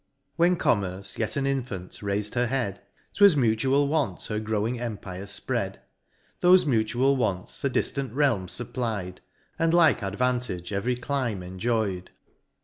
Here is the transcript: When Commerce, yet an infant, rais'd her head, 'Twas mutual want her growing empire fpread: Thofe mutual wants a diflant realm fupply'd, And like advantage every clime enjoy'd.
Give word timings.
When 0.35 0.55
Commerce, 0.55 1.19
yet 1.19 1.37
an 1.37 1.45
infant, 1.45 2.01
rais'd 2.01 2.33
her 2.33 2.47
head, 2.47 2.81
'Twas 3.13 3.37
mutual 3.37 3.87
want 3.87 4.23
her 4.25 4.39
growing 4.39 4.79
empire 4.79 5.25
fpread: 5.25 5.75
Thofe 6.41 6.65
mutual 6.65 7.15
wants 7.15 7.63
a 7.63 7.69
diflant 7.69 8.11
realm 8.15 8.47
fupply'd, 8.47 9.19
And 9.59 9.75
like 9.75 10.01
advantage 10.01 10.73
every 10.73 10.95
clime 10.95 11.43
enjoy'd. 11.43 12.09